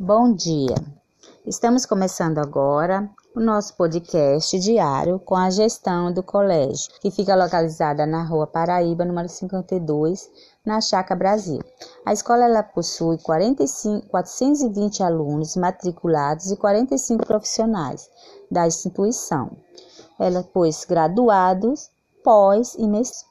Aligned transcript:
Bom 0.00 0.32
dia. 0.32 0.76
Estamos 1.44 1.84
começando 1.84 2.38
agora 2.38 3.10
o 3.34 3.40
nosso 3.40 3.74
podcast 3.74 4.56
diário 4.60 5.18
com 5.18 5.34
a 5.34 5.50
gestão 5.50 6.12
do 6.12 6.22
colégio, 6.22 6.92
que 7.00 7.10
fica 7.10 7.34
localizada 7.34 8.06
na 8.06 8.22
Rua 8.22 8.46
Paraíba, 8.46 9.04
número 9.04 9.28
52, 9.28 10.30
na 10.64 10.80
Chaca 10.80 11.16
Brasil. 11.16 11.58
A 12.06 12.12
escola 12.12 12.44
ela 12.44 12.62
possui 12.62 13.18
45, 13.18 14.06
420 14.06 15.02
alunos 15.02 15.56
matriculados 15.56 16.52
e 16.52 16.56
45 16.56 17.26
profissionais 17.26 18.08
da 18.48 18.68
instituição. 18.68 19.50
Ela 20.16 20.48
pois 20.54 20.84
graduados, 20.84 21.90
pós 22.22 22.76
e 22.78 22.86
mestrado. 22.86 23.28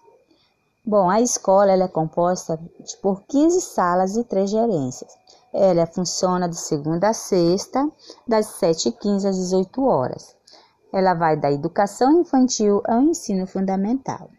Bom, 0.86 1.10
a 1.10 1.22
escola 1.22 1.72
ela 1.72 1.86
é 1.86 1.88
composta 1.88 2.60
por 3.02 3.24
15 3.24 3.62
salas 3.62 4.18
e 4.18 4.24
3 4.26 4.50
gerências. 4.50 5.18
Ela 5.60 5.88
funciona 5.88 6.48
de 6.48 6.56
segunda 6.56 7.10
a 7.10 7.14
sexta, 7.14 7.92
das 8.28 8.46
7h15 8.62 9.28
às 9.28 9.36
18 9.38 9.84
horas. 9.84 10.36
Ela 10.94 11.16
vai 11.16 11.36
da 11.36 11.52
educação 11.52 12.22
infantil 12.22 12.80
ao 12.86 13.02
ensino 13.02 13.48
fundamental. 13.48 14.30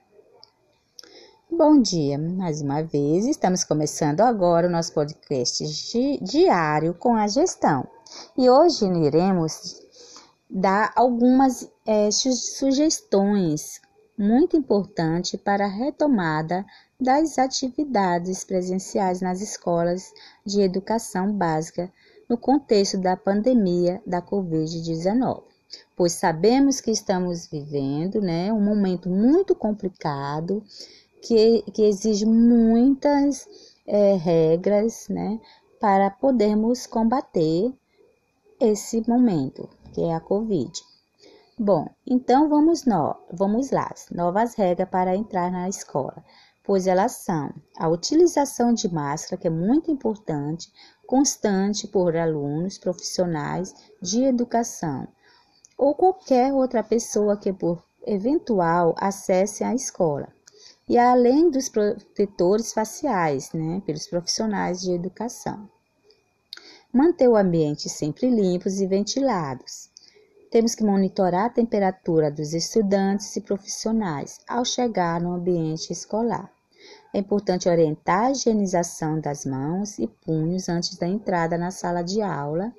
Bom 1.51 1.83
dia, 1.83 2.17
mais 2.17 2.61
uma 2.61 2.85
vez. 2.85 3.27
Estamos 3.27 3.65
começando 3.65 4.21
agora 4.21 4.69
o 4.69 4.71
nosso 4.71 4.95
podcast 4.95 5.65
diário 6.23 6.95
com 6.95 7.17
a 7.17 7.27
gestão. 7.27 7.85
E 8.37 8.49
hoje 8.49 8.87
iremos 8.87 9.83
dar 10.49 10.93
algumas 10.95 11.69
é, 11.85 12.11
sugestões 12.13 13.81
muito 14.17 14.57
importante 14.57 15.37
para 15.37 15.65
a 15.65 15.69
retomada 15.69 16.65
das 17.01 17.39
atividades 17.39 18.43
presenciais 18.43 19.21
nas 19.21 19.41
escolas 19.41 20.13
de 20.45 20.61
educação 20.61 21.33
básica 21.33 21.93
no 22.29 22.37
contexto 22.37 22.99
da 22.99 23.17
pandemia 23.17 24.03
da 24.05 24.21
Covid-19, 24.21 25.45
pois 25.97 26.13
sabemos 26.13 26.81
que 26.81 26.91
estamos 26.91 27.47
vivendo 27.47 28.21
né, 28.21 28.53
um 28.53 28.61
momento 28.61 29.09
muito 29.09 29.55
complicado 29.55 30.63
que, 31.23 31.63
que 31.73 31.83
exige 31.83 32.27
muitas 32.27 33.49
é, 33.87 34.15
regras 34.17 35.09
né, 35.09 35.41
para 35.81 36.11
podermos 36.11 36.85
combater 36.87 37.73
esse 38.61 39.09
momento, 39.09 39.69
que 39.93 40.03
é 40.03 40.15
a 40.15 40.21
Covid. 40.21 40.73
Bom, 41.61 41.89
então 42.07 42.49
vamos, 42.49 42.85
no, 42.85 43.17
vamos 43.33 43.71
lá. 43.71 43.93
Novas 44.13 44.55
regras 44.55 44.89
para 44.89 45.17
entrar 45.17 45.51
na 45.51 45.69
escola, 45.69 46.25
pois 46.69 46.87
elas 46.87 47.13
são 47.13 47.51
a 47.79 47.89
utilização 47.89 48.75
de 48.75 48.93
máscara, 48.93 49.41
que 49.41 49.47
é 49.47 49.51
muito 49.51 49.91
importante, 49.91 50.71
constante 51.07 51.89
por 51.89 52.15
alunos 52.15 52.77
profissionais 52.77 53.75
de 54.03 54.25
educação 54.25 55.09
ou 55.79 55.95
qualquer 55.95 56.53
outra 56.53 56.83
pessoa 56.83 57.39
que 57.39 57.55
por 57.55 57.83
eventual 58.07 58.95
acesse 58.99 59.65
a 59.65 59.75
escola. 59.75 60.29
E 60.87 60.99
além 60.99 61.51
dos 61.51 61.71
protetores 61.71 62.75
faciais, 62.75 63.51
né, 63.55 63.83
pelos 63.87 64.07
profissionais 64.07 64.83
de 64.83 64.93
educação. 64.93 65.71
Manter 66.93 67.29
o 67.29 67.37
ambiente 67.37 67.89
sempre 67.89 68.29
limpos 68.29 68.79
e 68.79 68.87
ventilados 68.87 69.89
temos 70.51 70.75
que 70.75 70.85
monitorar 70.85 71.47
a 71.47 71.51
temperatura 71.51 72.31
dos 72.31 72.53
estudantes 72.53 73.35
e 73.37 73.41
profissionais 73.41 74.41
ao 74.47 74.67
chegar 74.67 75.19
no 75.19 75.33
ambiente 75.33 75.95
escolar. 75.95 76.58
É 77.15 77.21
importante 77.21 77.69
orientar 77.69 78.27
a 78.27 78.31
higienização 78.33 79.19
das 79.19 79.47
mãos 79.47 79.99
e 79.99 80.07
punhos 80.07 80.69
antes 80.69 80.97
da 80.99 81.07
entrada 81.07 81.57
na 81.57 81.71
sala 81.71 82.03
de 82.03 82.21
aula. 82.21 82.71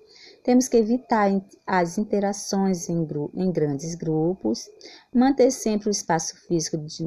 Temos 0.43 0.67
que 0.67 0.77
evitar 0.77 1.29
as 1.65 1.97
interações 1.97 2.87
em, 2.89 3.07
em 3.33 3.51
grandes 3.51 3.95
grupos, 3.95 4.69
manter 5.11 5.49
sempre 5.49 5.89
o 5.89 5.91
espaço 5.91 6.35
físico 6.47 6.77
de, 6.77 7.03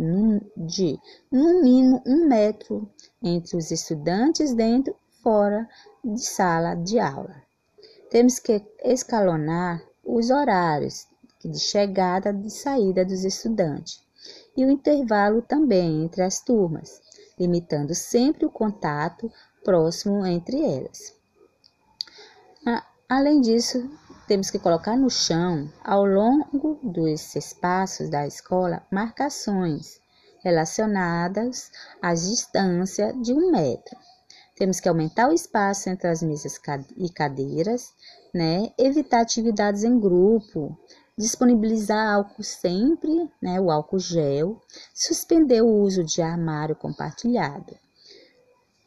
de 0.56 0.98
no 1.30 1.62
mínimo 1.62 2.02
um 2.04 2.26
metro 2.26 2.90
entre 3.22 3.56
os 3.56 3.70
estudantes 3.70 4.52
dentro 4.52 4.92
e 4.92 5.22
fora 5.22 5.68
de 6.04 6.20
sala 6.20 6.74
de 6.74 6.98
aula. 6.98 7.36
Temos 8.10 8.40
que 8.40 8.60
escalonar 8.82 9.80
os 10.04 10.28
horários 10.28 11.06
de 11.44 11.58
chegada 11.58 12.30
e 12.30 12.36
de 12.36 12.50
saída 12.50 13.04
dos 13.04 13.24
estudantes 13.24 14.02
e 14.56 14.64
o 14.64 14.70
intervalo 14.70 15.42
também 15.42 16.04
entre 16.04 16.22
as 16.22 16.40
turmas, 16.40 17.00
limitando 17.38 17.94
sempre 17.94 18.46
o 18.46 18.50
contato 18.50 19.30
próximo 19.64 20.24
entre 20.26 20.60
elas. 20.60 21.14
Além 23.14 23.42
disso, 23.42 23.90
temos 24.26 24.50
que 24.50 24.58
colocar 24.58 24.96
no 24.96 25.10
chão, 25.10 25.70
ao 25.84 26.02
longo 26.06 26.80
dos 26.82 27.36
espaços 27.36 28.08
da 28.08 28.26
escola, 28.26 28.86
marcações 28.90 30.00
relacionadas 30.42 31.70
à 32.00 32.14
distância 32.14 33.12
de 33.12 33.34
um 33.34 33.50
metro. 33.50 33.94
Temos 34.56 34.80
que 34.80 34.88
aumentar 34.88 35.28
o 35.28 35.34
espaço 35.34 35.90
entre 35.90 36.08
as 36.08 36.22
mesas 36.22 36.58
e 36.96 37.10
cadeiras, 37.10 37.92
né? 38.32 38.72
Evitar 38.78 39.20
atividades 39.20 39.84
em 39.84 40.00
grupo, 40.00 40.74
disponibilizar 41.22 42.14
álcool 42.14 42.42
sempre, 42.42 43.30
né? 43.40 43.60
O 43.60 43.70
álcool 43.70 43.98
gel, 43.98 44.60
suspender 44.92 45.62
o 45.62 45.80
uso 45.80 46.04
de 46.04 46.20
armário 46.20 46.74
compartilhado. 46.74 47.74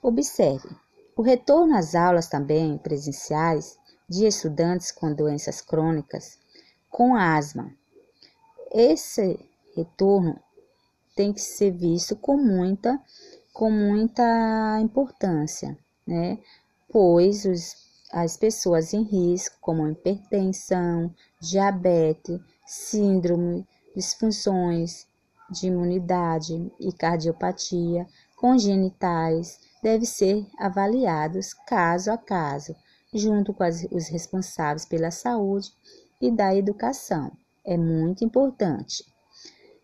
Observe, 0.01 0.69
o 1.15 1.21
retorno 1.21 1.75
às 1.75 1.95
aulas 1.95 2.27
também 2.27 2.77
presenciais 2.77 3.77
de 4.07 4.27
estudantes 4.27 4.91
com 4.91 5.13
doenças 5.13 5.61
crônicas, 5.61 6.37
com 6.89 7.15
asma. 7.15 7.73
Esse 8.71 9.39
retorno 9.75 10.37
tem 11.15 11.31
que 11.31 11.41
ser 11.41 11.71
visto 11.71 12.15
com 12.15 12.37
muita 12.37 13.01
com 13.53 13.71
muita 13.71 14.77
importância, 14.81 15.77
né? 16.05 16.39
Pois 16.91 17.45
os, 17.45 17.84
as 18.11 18.37
pessoas 18.37 18.93
em 18.93 19.03
risco, 19.03 19.57
como 19.61 19.87
hipertensão, 19.87 21.13
diabetes, 21.41 22.39
síndrome, 22.65 23.67
disfunções 23.95 25.07
de 25.49 25.67
imunidade 25.67 26.71
e 26.79 26.91
cardiopatia 26.91 28.07
congenitais, 28.35 29.59
devem 29.81 30.05
ser 30.05 30.45
avaliados 30.57 31.53
caso 31.67 32.11
a 32.11 32.17
caso, 32.17 32.75
junto 33.13 33.53
com 33.53 33.63
as, 33.63 33.83
os 33.91 34.07
responsáveis 34.09 34.85
pela 34.85 35.11
saúde 35.11 35.71
e 36.21 36.31
da 36.31 36.55
educação. 36.55 37.31
É 37.63 37.77
muito 37.77 38.23
importante. 38.25 39.03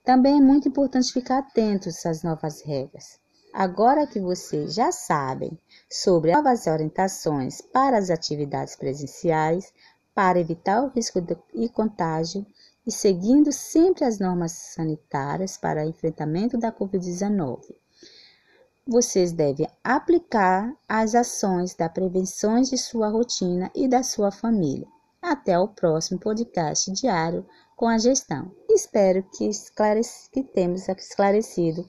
Também 0.04 0.38
é 0.38 0.42
muito 0.42 0.68
importante 0.68 1.14
ficar 1.14 1.40
atentos 1.40 2.06
às 2.06 2.24
novas 2.24 2.62
regras. 2.62 3.21
Agora 3.54 4.08
que 4.08 4.20
vocês 4.20 4.74
já 4.74 4.92
sabem 4.92 5.60
sobre 5.90 6.32
novas 6.32 6.68
orientações 6.68 7.60
para 7.60 7.98
as 7.98 8.10
atividades 8.10 8.76
presenciais, 8.76 9.74
para 10.16 10.40
evitar 10.40 10.84
o 10.84 10.88
risco 10.88 11.20
de 11.20 11.70
contágio 11.70 12.46
e 12.88 12.92
seguindo 12.92 13.52
sempre 13.52 14.06
as 14.06 14.20
normas 14.20 14.54
sanitárias 14.54 15.58
para 15.58 15.86
enfrentamento 15.86 16.58
da 16.58 16.72
Covid-19, 16.72 17.76
vocês 18.88 19.32
devem 19.32 19.68
aplicar 19.84 20.74
as 20.88 21.14
ações 21.14 21.76
da 21.76 21.88
prevenção 21.88 22.62
de 22.62 22.78
sua 22.78 23.10
rotina 23.10 23.70
e 23.76 23.88
da 23.88 24.02
sua 24.02 24.32
família. 24.32 24.88
Até 25.22 25.60
o 25.60 25.68
próximo 25.68 26.20
podcast 26.20 26.92
diário 26.92 27.46
com 27.76 27.88
a 27.88 27.98
gestão. 27.98 28.52
Espero 28.70 29.24
que, 29.36 29.48
esclareci, 29.48 30.30
que 30.32 30.44
temos 30.44 30.88
esclarecido 30.88 31.88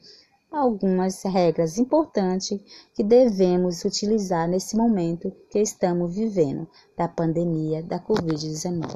algumas 0.52 1.22
regras 1.22 1.78
importantes 1.78 2.60
que 2.94 3.02
devemos 3.02 3.84
utilizar 3.84 4.46
nesse 4.46 4.76
momento 4.76 5.32
que 5.50 5.58
estamos 5.58 6.14
vivendo 6.14 6.68
da 6.96 7.08
pandemia 7.08 7.82
da 7.82 7.98
Covid-19. 7.98 8.86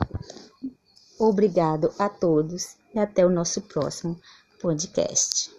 Obrigado 1.19 1.91
a 1.99 2.09
todos 2.09 2.77
e 2.95 2.99
até 2.99 3.25
o 3.25 3.31
nosso 3.31 3.63
próximo 3.63 4.21
podcast. 4.61 5.56